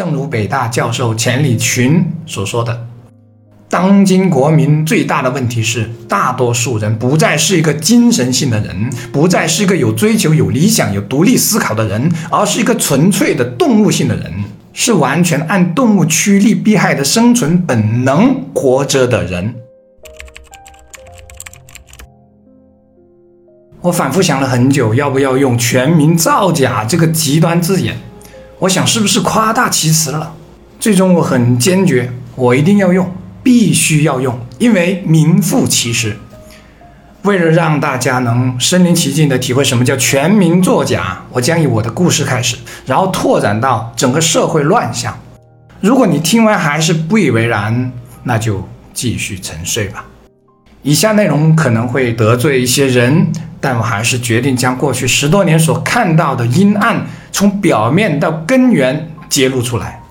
[0.00, 2.86] 正如北大教授钱理群所说的，
[3.68, 14.32] 当今国民最大的问题是，大多数人不再是一个精神性的人，不再是一个有追求、有理想、有独立思考的人，而是一个纯粹的动物性的人，
[14.72, 19.54] 是完全按动物趋利避害的生存本能活着的人。
[23.82, 27.98] 我反复想了很久，要不要用“全民造假”这个极端字眼？
[28.60, 30.34] 我想是不是夸大其词了？
[30.78, 33.10] 最终我很坚决，我一定要用，
[33.42, 36.16] 必须要用，因为名副其实。
[37.22, 45.18] 为了让大家能身临其境地体会什么叫全民作假，我将以我的故事开始，然后拓展到整个社会乱象。
[45.80, 47.90] 如果你听完还是不以为然，
[48.24, 50.04] 那就继续沉睡吧。
[50.82, 53.26] 以下内容可能会得罪一些人。
[53.62, 60.02] 但我还是决定将过去十多年所看到的阴暗，从表面到根源揭露出来。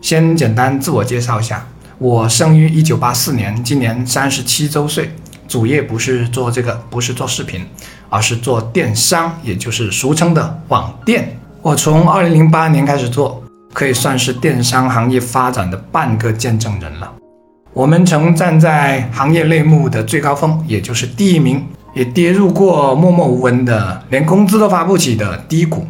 [0.00, 1.66] 先简单自我介绍一下，
[1.98, 5.10] 我生于一九八四年，今年三十七周岁，
[5.46, 7.66] 主业不是做这个，不是做视频，
[8.08, 11.36] 而是做电商，也就是俗称的网店。
[11.62, 17.12] 我从二零零八年开始做，可以算是电商行业发展的半个见证人了。
[17.72, 21.64] 我们曾站在行业类目的最高峰，也就是第一名。
[21.94, 25.84] 也跌入过默默无闻的，连工资都发不起的低谷，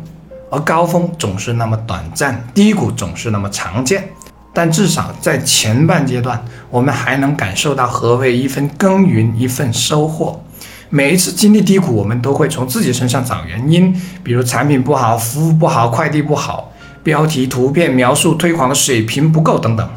[0.50, 4.08] 而高峰总是那么短暂，低谷总是那么常见。
[4.52, 10.42] 但至少在前半阶段，我们还能感受到何谓一份耕耘，一份收获。
[10.90, 19.88] 每一次经历低谷，我们都会从自己身上找原因，比如产品不好、服务不好、快递不好、标题、图片描述、推广的水平不够等等。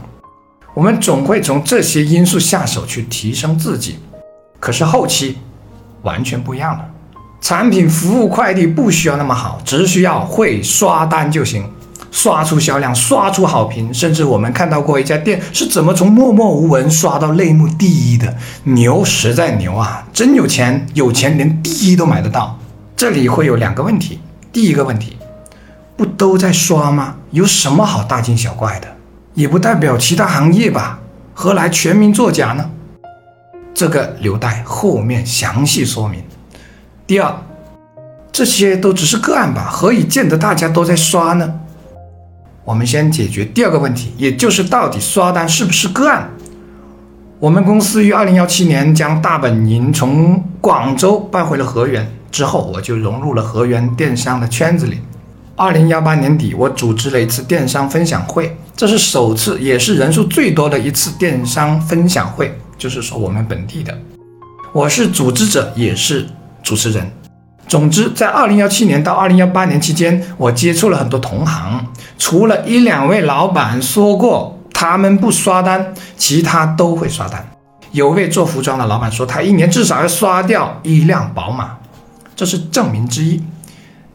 [0.74, 4.00] 我们总会从这些因素下手去提升自己。
[4.60, 5.38] 可是后期。
[6.04, 6.84] 完全不一样了，
[7.42, 11.67] 产品、服务、快递不需要那么好，只需要会刷单就行，
[12.11, 13.92] 刷出销量，刷出好评。
[13.92, 20.08] 甚至我们看到过一家店是怎么从默默无闻刷到类目第一的，牛实在牛啊！
[20.14, 22.58] 真有钱，有钱连第一都买得到。
[22.95, 24.20] 这里会有两个问题，
[24.54, 25.17] 第一个问题，
[25.98, 27.16] 不都在刷吗？
[27.32, 28.87] 有什么好大惊小怪的？
[29.33, 30.99] 也不代表其他行业吧？
[31.33, 32.70] 何来全民作假呢？
[33.73, 36.21] 这个留待后面详细说明。
[37.08, 37.36] 第二，
[38.32, 39.70] 这些都只是个案吧？
[39.70, 41.54] 何以见得大家都在刷呢？
[42.64, 46.30] 我们先解决第二个问题，也就是到底刷单是不是个案？
[47.40, 55.00] 我们公司于二零幺七年将大本营从广州搬回了河源，之后我就融入了河源电商的圈子里。
[55.56, 62.58] 二零幺八年底，我组织了一次电商分享会，这是首次，也是人数最多的一次电商分享会。
[62.78, 63.95] 就是说，我们本地的，
[64.72, 66.28] 我是组织者，也是
[66.61, 67.11] 主持人。
[67.67, 71.86] 总之，在二零幺七年到二零幺八年期间，我接触了很多同行，
[72.17, 77.49] 除了一两位老板说过他们不刷单，其他都会刷单。
[77.92, 81.77] 有位做服装的老板说，他一年至少要刷掉一辆宝马，
[82.36, 83.42] 这是证明之一。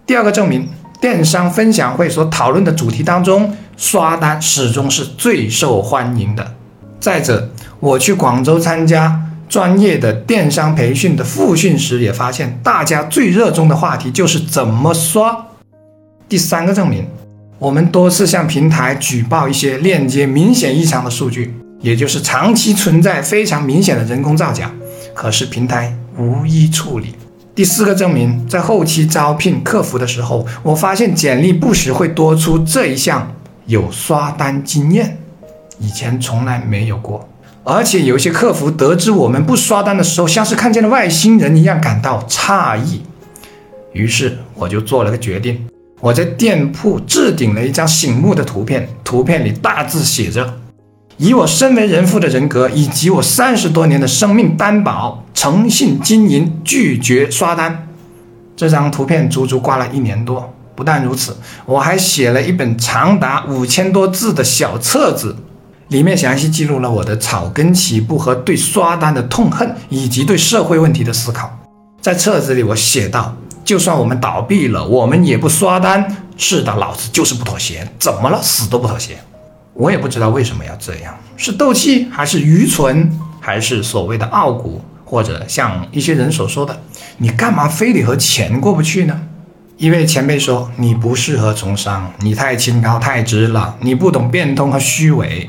[0.05, 0.69] 第二个证明，
[1.01, 6.55] 电商分享会所讨论的主题当中，刷单始终是最受欢迎的。
[7.01, 15.47] 再者，我去广州参加专业的电商培训的复训时，也发现大家最热衷的话题就是怎么刷。
[16.29, 17.07] 第三个证明，
[17.59, 24.71] 我们多次向平台举报一些链接明显异常的数据，也就是长期存在非常明显的人工造假，
[25.15, 27.15] 可是平台无一处理。
[27.55, 33.33] 第四个证明，在后期招聘客服的时候，我发现简历不时会多出这一项
[33.67, 35.17] 有刷单经验，
[35.79, 37.27] 以前从来没有过。
[37.69, 43.03] 而且有些客服得知我们不刷单的时候，像是看见了外星人一样感到诧异。
[43.93, 45.67] 于是我就做了个决定，
[46.01, 50.61] 我在店铺置顶了一张醒目的图片，图片里大字写着
[51.19, 57.89] ：“以我身为人父的人格，以及我三十多年的生命担保，诚信经营，拒绝刷单。”
[58.55, 60.55] 这张图片足足挂了一年多。
[60.77, 65.35] 不但如此，我还写了一本长达五千多字的小册子。
[65.89, 71.59] 里面详细记录了我的草根起步和对刷单的痛恨，以及对社会问题的思考。
[72.01, 76.17] 在册子里，我写道：“就算我们倒闭了，我们也不刷单。
[76.37, 78.41] 是的，老子就是不妥协，怎么了？
[78.43, 79.17] 死都不妥协。”
[79.75, 83.11] 我也不知道为什么要这样，是斗气，还是愚蠢，
[83.41, 86.81] 还是所谓的傲骨，或者像一些人所说的
[87.19, 89.21] ：“你干嘛非得和钱过不去呢？”
[89.77, 95.49] 一位前辈说：“你不适合从商，你太清高太直了，你不懂变通和虚伪。”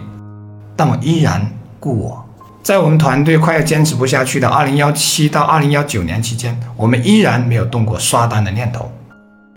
[0.78, 1.46] 但我依然
[1.80, 2.26] 故我，
[2.62, 8.90] 在我们团队快要坚持不下去的二零幺七到二零幺九年期间，我们依然没有动过刷单的念头。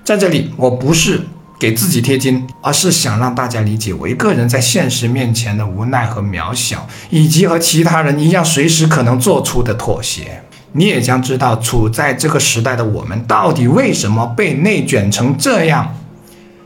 [0.02, 1.20] 在这里，我不是
[1.60, 10.42] 给自己贴金，而是想让大家理解我一个人在现实面前的无奈和渺小，以及和其他人一样随时可能做出的妥协。
[10.72, 15.94] 你也将知道，处在这个时代的我们到底为什么被内卷成这样。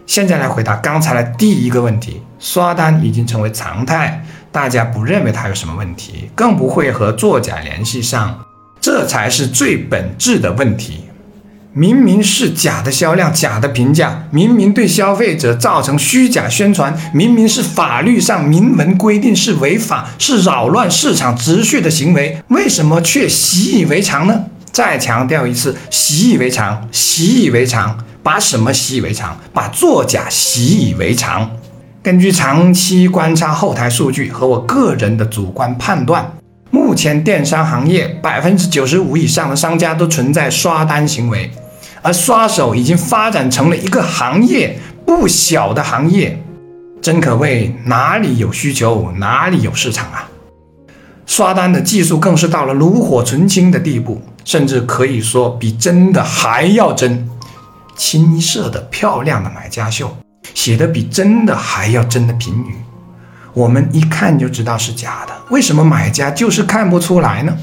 [0.07, 4.23] 现在来回答刚才的第一个问题：刷单已经成为常态，
[4.55, 8.39] 大家不认为它有什么问题，更不会和作假联系上，
[8.81, 11.07] 这才是最本质的问题。
[11.73, 24.45] 明明是假的销量、假的评价，明明对消费者造成虚假宣传，明明是法律上明文规定是违法、是扰乱市场秩序的行为，为什么却习以为常呢？
[24.71, 29.37] 再强调一次，习以为常，习以为常，把什么习以为常？
[29.53, 31.51] 把作假习以为常。
[32.05, 36.31] 根据长期观察后台数据和我个人的主观判断，
[36.71, 41.51] 目前电商行业百分之九十五以上的商家都存在刷单行为。
[42.03, 46.39] 而刷手已经发展成了一个行业，不小的行业，
[47.01, 50.29] 真可谓哪里有需求哪里有市场啊！
[51.25, 57.27] 刷单的技术更是到了炉火纯青的地步，甚至可以说比真的还要真。
[57.97, 60.15] 青色的漂亮的买家秀，
[60.55, 62.77] 写的比真的还要真的评语，
[63.53, 65.35] 我们一看就知道是假的。
[65.51, 67.55] 为什么买家就是看不出来呢？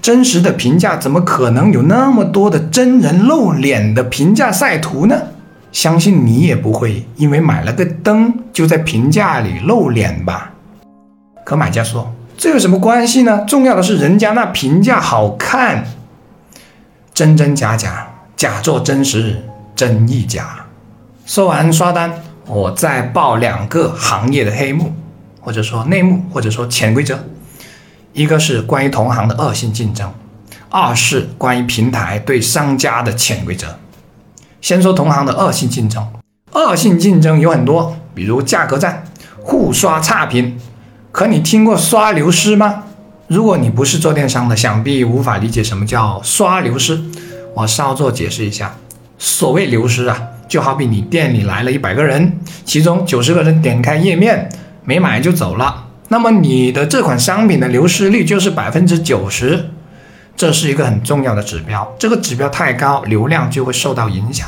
[0.00, 5.18] 真实的评价怎么可能有那么多的真人露脸的评价晒图呢？
[5.72, 10.52] 相信你也不会因为买了个灯就在评价里露脸吧？
[11.44, 13.44] 可买家说这有什么关系呢？
[13.46, 15.84] 重要的是人家那评价好看，
[17.14, 18.06] 真真假假，
[18.36, 19.42] 假作真实，
[19.74, 20.66] 真亦假。
[21.24, 22.12] 说完刷单，
[22.46, 24.92] 我再报两个行业的黑幕，
[25.40, 27.18] 或者说内幕，或者说潜规则。
[28.12, 30.12] 一个是关于同行的恶性竞争，
[30.68, 33.78] 二是关于平台对商家的潜规则。
[34.60, 36.06] 先说同行的恶性竞争，
[36.52, 39.04] 恶性竞争有很多，比如价格战、
[39.42, 40.58] 互刷差评。
[41.10, 42.84] 可你听过刷流失吗？
[43.26, 47.02] 如果你不是做电商的，想必无法理解什么叫刷流失。
[47.54, 48.76] 我稍作解释一下，
[49.18, 54.48] 所谓流失啊，就好比你店里来了一百个人，其中九十个人点开页面
[54.84, 55.86] 没买就走了。
[56.08, 59.70] 那么你的这款商品的流失率就是百分之九十，
[60.36, 61.94] 这是一个很重要的指标。
[61.98, 64.46] 这个指标太高，流量就会受到影响。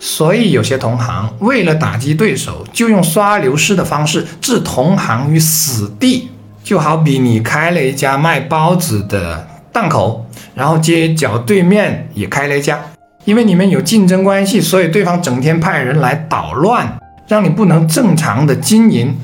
[0.00, 6.28] 所以有些同行为了打击对手，就用刷流失的方式置同行于死地。
[6.64, 12.80] 就好比你开了一家卖包子的档口，然后街角对面也开了一家，
[13.24, 16.98] 因为你们有竞争关系，所以对方整天派人来捣乱，
[17.28, 19.16] 让你不能正常的经营。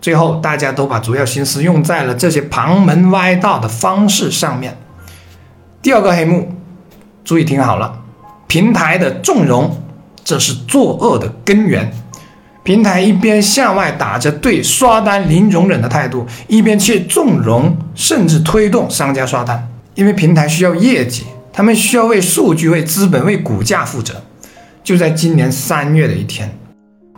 [0.00, 4.76] 最后，大家都把主要心思用在了这些旁门歪道的方式上面。
[5.82, 6.52] 第二个黑幕，
[7.24, 8.00] 注意听好了，
[8.46, 9.76] 平台的纵容，
[10.22, 11.90] 这是作恶的根源。
[12.62, 24.22] 平台一边向外打着对刷单零容忍的态度，一边却纵容甚至推动商家刷单，因为平台需要业绩，他们需要为数据、为资本、为股价负责。
[24.84, 26.50] 就在今年三月的一天。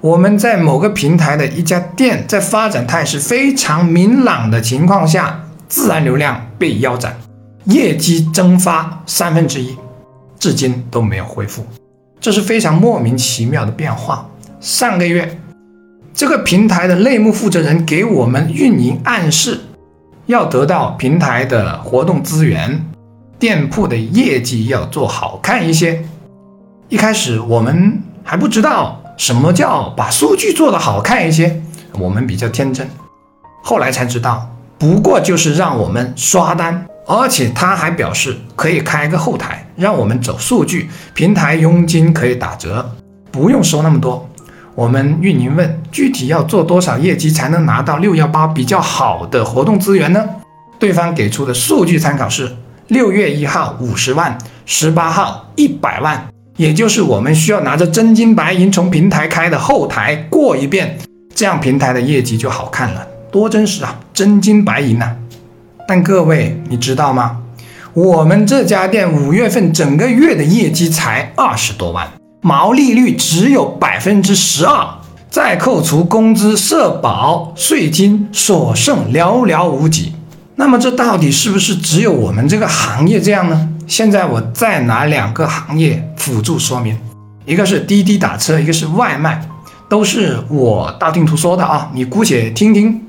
[0.00, 7.16] 我们在某个平台的一家店，在发展态势非常明朗的情况下，自然流量被腰斩，
[7.64, 9.76] 业绩蒸发三分之一，
[10.38, 11.66] 至今都没有恢复，
[12.18, 14.26] 这是非常莫名其妙的变化。
[14.58, 15.38] 上个月，
[16.14, 19.60] 这个平台的类目负责人给我们运营暗示，
[20.24, 22.86] 要得到平台的活动资源，
[23.40, 26.04] 店铺的业绩要做好看一些。
[26.90, 28.98] 一开始我们还不知道。
[29.16, 31.62] 什么叫把数据做得好看一些？
[31.98, 32.88] 我们比较天真，
[33.62, 42.90] 后来才知道，不过就是让我们刷单，而且他还表示可以开个后台，让我们走数据，平台佣金可以打折，
[43.30, 44.26] 不用收那么多。
[44.74, 50.24] 我们运营问，具体要做多少业绩才能拿到六幺八比较好的活动资源呢？
[50.78, 52.56] 对方给出的数据参考是
[52.90, 56.26] 六月一号五十万，十八号一百万。
[56.56, 60.98] 也就是我们需要拿着真金白银从平台开的后台过一遍，
[61.32, 65.12] 这样平台的业绩就好看了，多真实啊，真金白银呐！
[65.86, 67.36] 但各位你知道吗？
[67.94, 72.08] 我们这家店五月份整个月的业绩才二十多万，
[72.40, 74.84] 毛利率只有百分之十二，
[75.30, 80.12] 再扣除工资、社保、税金，所剩寥寥无几。
[80.60, 83.66] 那么这到底是不是只有我们这个行业这样呢？
[83.86, 86.94] 现在我再拿两个行业辅助说明，
[87.46, 89.40] 一个是滴滴打车，一个是外卖，
[89.88, 93.00] 都是我道听途说的啊，你姑且听听。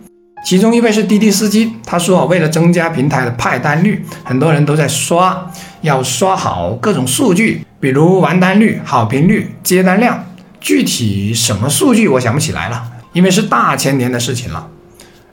[0.45, 10.23] 其中一位是滴滴司机，他说为了增加平台的派单率，很多人都在刷，要刷好各种数据，比如完单率、好评率、接单量，
[10.61, 12.81] 具体什么数据我想不起来了，
[13.11, 14.69] 因为是大前年的事情了。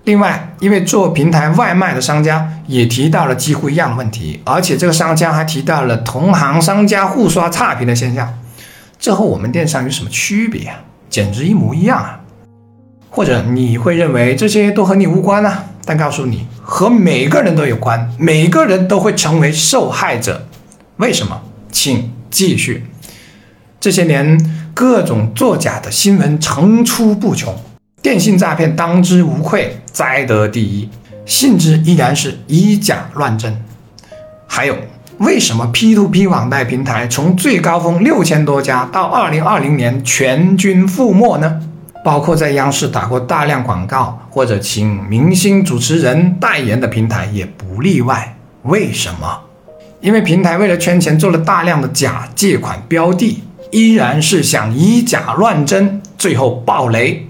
[0.08, 8.32] 另外，因为做平台外卖的商家也提到了几乎一样的问题，而且这个商家还提到了同行商家互刷差评的现象，
[8.98, 10.76] 这和我们电商有什么区别啊？
[11.10, 12.20] 简直一模一样啊！
[13.10, 15.52] 或者你会认为这些都和你无关呢？
[15.84, 20.46] 但告诉你，和每个人都有关，每个人都会成为受害者。
[20.96, 21.42] 为什么？
[21.70, 22.86] 请继续。
[23.78, 24.38] 这些年，
[24.72, 27.54] 各种作假的新闻层出不穷。
[28.08, 30.88] 电信诈骗当之无愧，摘得第一，
[31.26, 33.54] 性质依然是以假乱真。
[34.46, 34.74] 还有，
[35.18, 41.60] 为什么 P2P 网贷平台从最高峰六千多家到二零二零年全军覆没呢？
[42.02, 48.38] 包括在央视打过大量广告或者请明星主持人代言的平台也不例外。
[48.62, 49.38] 为什么？
[50.00, 57.27] 因为平台为了圈钱做了大量的假借款标的，依然是想以假乱真，最后爆雷。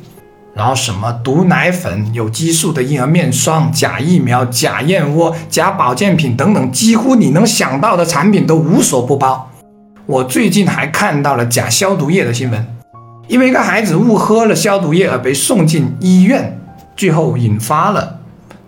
[0.58, 9.48] 然后什么毒奶粉、有激素的婴儿面霜、假疫苗、假燕窝、假保健品等等，几乎你能想到的产品都无所不包。
[10.06, 12.66] 我最近还看到了假消毒液的新闻，
[13.28, 16.58] 因为一个孩子误喝了消毒液而被送进医院，
[16.96, 18.18] 最后引发了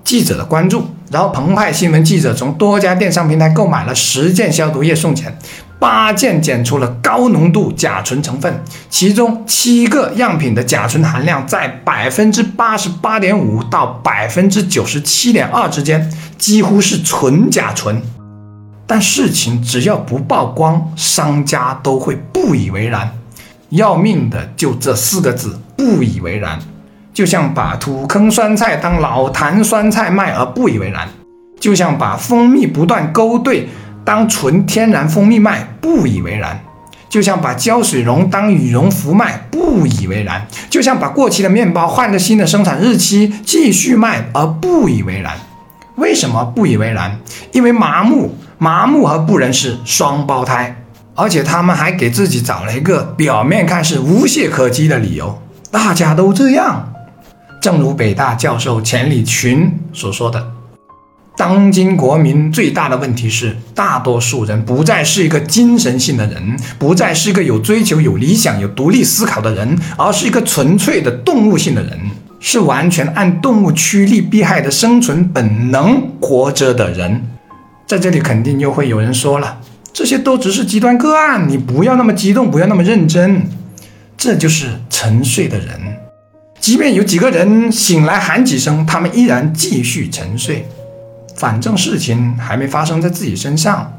[0.04, 0.84] 记者的关注。
[1.10, 5.36] 然后澎湃新闻记者从多家电商平台购买了十件消毒液送检。
[5.80, 18.00] 八件检出了高浓度甲醇成分，其中七个样品的甲醇含量在百分之八十八点五到百分之九十七点二之间，几乎是纯甲醇。
[18.86, 23.10] 但事情只要不曝光，商家都会不以为然。
[23.70, 26.58] 要命的就这四个字：不以为然。
[27.14, 31.08] 就像把土坑酸菜当老坛酸菜卖而不以为然，
[31.58, 33.68] 就像把蜂蜜不断勾兑。
[34.04, 36.60] 当纯天然蜂蜜卖不以为然，
[37.08, 45.32] 就像把胶水绒当羽绒服卖不以为然，就像把过期的面包换个新的生产日期继续卖而不以为然。
[45.96, 47.18] 为什么不以为然？
[47.52, 50.82] 因为麻木，麻木和不仁是双胞胎，
[51.14, 55.40] 而且他们还给自己找了一个表面看是无懈可击的理由。
[55.70, 56.92] 大家都这样，
[57.60, 60.59] 正如北大教授钱理群所说的。
[61.40, 71.98] 当今国民最大的问题是，大多数人不再是一个精神性的人，不再是一个有追求、有理想、有独立思考的人，而是一个纯粹的动物性的人，
[72.40, 77.22] 是完全按动物趋利避害的生存本能活着的人。
[77.86, 79.62] 在这里，肯定又会有人说了，
[79.94, 83.48] 这些都只是极端个案，你不要那么激动，不要那么认真。
[84.18, 85.80] 这就是沉睡的人，
[86.60, 90.68] 即便有几个人醒来喊几声，他们依然继续沉睡。
[91.40, 93.90] 反正事情还没发生在自己身上，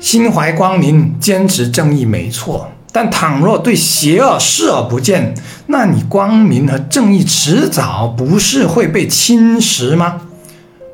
[0.00, 2.68] 心怀光明，坚持正义没错。
[2.90, 5.32] 但倘若对邪恶视而不见，
[5.68, 10.22] 那你光明和正义迟早不是会被侵蚀吗？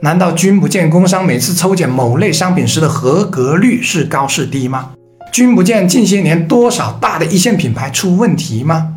[0.02, 4.90] 难道君不见工商每次抽检某类商品时的合格率是高是低吗？
[5.32, 8.88] 君不见近些年多少大的一线品牌出问题吗？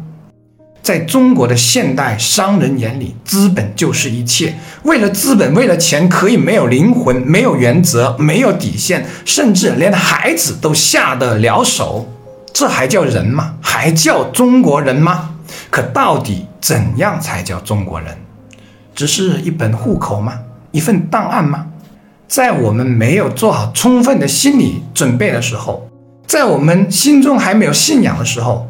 [0.84, 4.54] 在中国的现代商人眼里，资本就是一切。
[4.84, 12.12] 为了资本，为了钱，可以没有灵魂，没有原则，没有底线，甚至连孩子都下得了手。
[12.52, 13.54] 这还叫人吗？
[13.62, 15.30] 还叫中国人吗？
[15.70, 18.18] 可到底怎样才叫中国人？
[18.94, 20.34] 只是一本户口吗？
[20.72, 21.68] 一份档案吗？
[22.28, 25.90] 在我们没有做好充分的心理准备的时候，
[26.28, 28.70] 在我们心中还没有信仰的时候。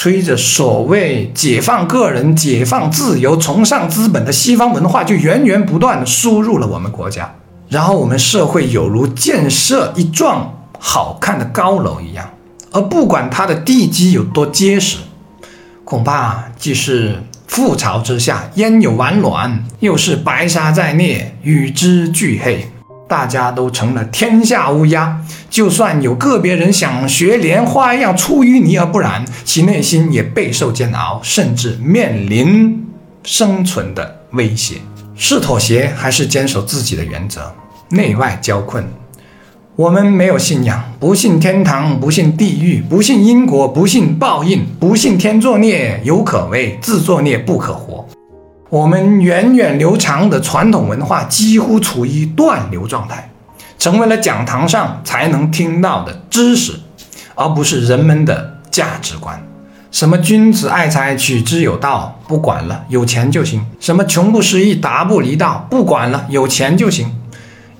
[0.00, 7.34] 吹着所谓解放个人、解放自由、崇尚资本的西方文化，就源源不断的输入了我们国家，
[7.68, 12.30] 然后我们社会有如建设一幢好看的高楼一样，
[12.70, 14.98] 而不管它的地基有多结实，
[15.82, 22.70] 恐怕既是覆巢之下焉有完卵，又是白沙在涅与之俱黑。
[23.08, 32.86] 大家都成了天下乌鸦，就算有个别人想学莲花一样出淤泥而不染，其内心也备受煎熬，甚至面临
[33.24, 34.76] 生存的威胁。
[35.16, 37.52] 是妥协还是坚守自己的原则？
[37.88, 38.86] 内外交困。
[39.74, 48.06] 我们没有信仰，不信天堂，不信地狱，不信因果，不信报应，不信天作孽犹可为，自作孽不可活。
[48.70, 53.30] 我们源远流长的传统文化几乎处于断流状态，
[53.78, 56.74] 成为了讲堂上才能听到的知识，
[57.34, 59.42] 而不是人们的价值观。
[59.90, 67.14] 什么君子爱财，取之有道，不管了，有钱就行；什么穷不失意，达不离道，不管了，有钱就行。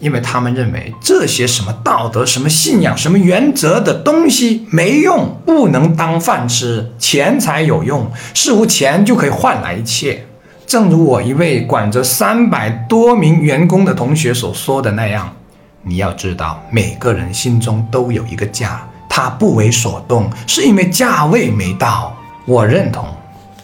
[0.01, 10.28] 因为他们认为这些什么道德、什么信仰、什么原则的东西没用，不能当饭吃，钱才有用，似乎钱就可以换来一切。
[10.69, 15.35] 正如我一位管着三百多名员工的同学所说的那样，
[15.83, 22.15] 你要知道，每个人心中都有一个价，他不为所动，是因为价位没到。
[22.45, 23.07] 我认同，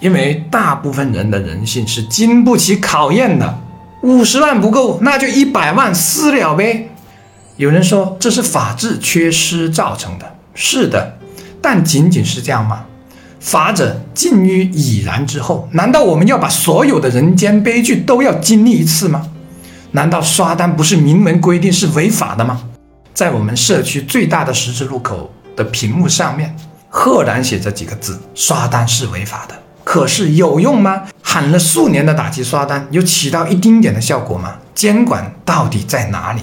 [0.01, 3.59] 因为大部分人的人性是经不起考验的。
[4.01, 6.89] 五十万不够，那就一百万私了呗。
[7.57, 11.19] 有人说这是法治缺失造成的，是的，
[11.61, 12.87] 但仅仅是这样吗？
[13.45, 19.29] 法者尽于已然之后，难道我们要把所有的人间悲剧都要经历一次吗？
[19.93, 22.63] 难道刷单不是明文规定是违法的吗？
[23.13, 26.57] 在我们社区最大的十字路口的屏幕上面，
[26.89, 29.55] 赫然写着几个字：刷单是违法的。
[29.85, 31.03] 可是有用吗？
[31.23, 34.55] 喊了数年的打击刷单，有起到一丁点的效果吗？
[34.75, 36.41] 监管到底在哪里？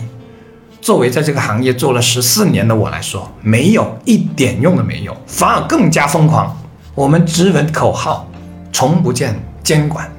[0.80, 6.56] 作为在这个行业做了十四年的我来说，没有一点用都没有，反而更加疯狂。
[6.94, 8.28] 我们只闻口号，
[8.74, 9.34] 从不见
[9.64, 10.12] 监管。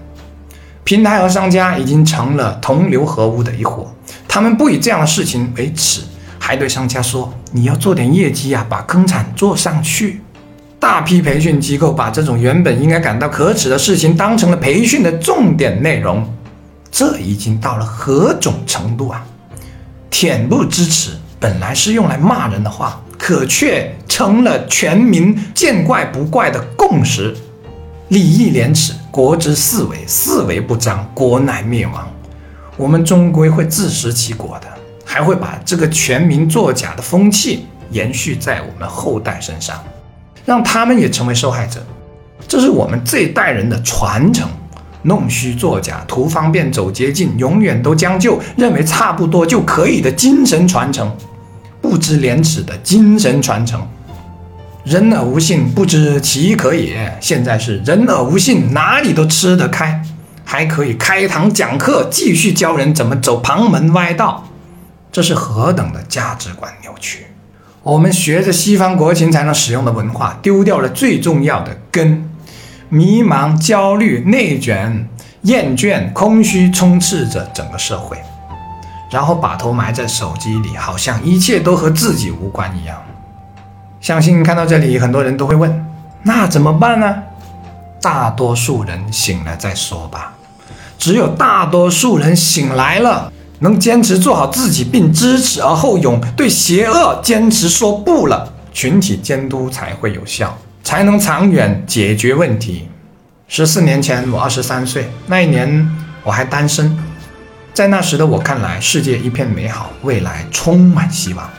[0.85, 3.93] 平台和商家已经成了同流合污的一伙，
[4.27, 6.03] 他们不以这样的事情为耻，
[6.39, 10.23] 还对商家说：“你要做点业绩呀，把坑产做上去。”
[10.81, 16.27] 大批培训机构把这种原本应该感到可耻的事情当成了培训的重点内容，
[16.91, 19.23] 这已经到了何种程度啊？
[20.11, 27.33] 恬不知耻，本来是用来骂人的话，可却成了全民见怪不怪的共识。
[28.09, 32.13] 礼义廉耻，国之四维，四维不张，国乃灭亡。
[32.77, 34.67] 我们终归会自食其果的，
[35.05, 39.81] 还会把这个全民作假的风气延续在我们后代身上。
[40.45, 41.81] 让他们也成为受害者，
[42.49, 44.49] 这是我们这一代人的传承。
[45.03, 51.09] 弄虚作假、图方便、走捷径，永远都将就，认为差不多就可以的精神传承，
[51.83, 53.87] 不知廉耻的精神传承。
[54.85, 57.19] 人而无信，不知其可也。
[57.21, 60.03] 现在是人而无信，哪里都吃得开，
[60.45, 64.49] 还可以开堂讲课，继续教人怎么走旁门歪道。
[65.11, 67.27] 这是何等的价值观扭曲！
[67.83, 72.31] 我们学着西方国情才能使用的文化，丢掉了最重要的根，
[72.89, 75.09] 迷茫、焦虑、内卷、
[75.43, 78.17] 厌倦、空虚充斥着整个社会，
[79.13, 82.97] 然后把头埋在手机里，好像一切都和自己无关一样。
[84.01, 85.87] 相信看到这里，很多人都会问：
[86.23, 87.23] 那怎么办呢？
[88.01, 90.33] 大多数人醒了再说吧。
[90.99, 93.31] 只有大多数人醒来了。
[93.61, 102.89] 能坚持做好自己，并知耻而后勇，对邪恶坚持说不了，群体监督才会有效，才能长远解决问题。
[103.47, 105.89] 十四年前，我二十三岁，那一年
[106.25, 106.99] 我还单身，
[107.75, 111.51] 在那时的我看来，世界一片美好，未来充满希望。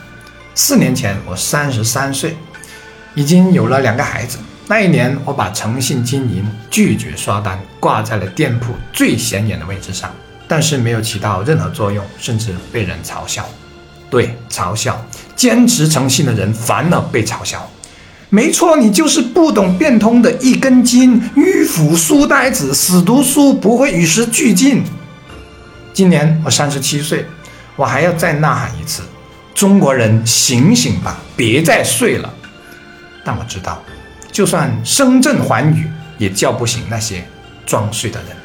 [0.54, 2.36] 四年前，我三十三岁，
[3.14, 4.38] 已经有了两个孩子。
[4.68, 10.08] 那一年，我把诚信经营、拒绝刷单挂在了店铺最显眼的位置上。
[10.46, 13.44] 但是没有起到任何作用，甚至被人嘲笑。
[14.08, 17.68] 对，嘲笑坚持诚信的人反而被嘲笑。
[18.28, 24.84] 没错，你就是不懂变通的一根筋，迂腐书呆子，死读书不会与时俱进。
[25.94, 27.24] 今年我三十七岁，
[27.76, 29.02] 我还要再呐喊一次：
[29.54, 32.34] 中国人醒醒吧，别再睡了。
[33.24, 33.80] 但我知道，
[34.32, 37.24] 就算声震寰宇，也叫不醒那些
[37.64, 38.36] 装睡的人。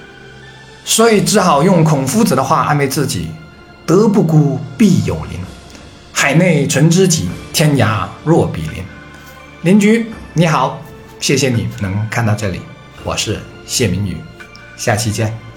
[0.86, 3.32] 所以只好用孔夫子的话安慰自己
[3.84, 5.40] ：“德不孤，必有邻；
[6.14, 8.84] 海内存知己，天涯若比邻。”
[9.64, 10.80] 邻居你好，
[11.20, 12.62] 谢谢你能看到这里，
[13.04, 14.16] 我是谢明宇，
[14.78, 15.49] 下期见。